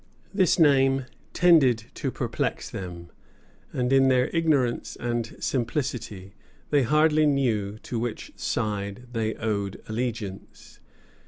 This 0.33 0.57
name 0.57 1.05
tended 1.31 1.83
to 1.93 2.09
perplex 2.09 2.71
them, 2.71 3.11
and 3.71 3.93
in 3.93 4.07
their 4.07 4.29
ignorance 4.35 4.95
and 4.95 5.35
simplicity 5.39 6.33
they 6.71 6.81
hardly 6.81 7.27
knew 7.27 7.77
to 7.83 7.99
which 7.99 8.31
side 8.35 9.09
they 9.13 9.35
owed 9.35 9.79
allegiance. 9.87 10.79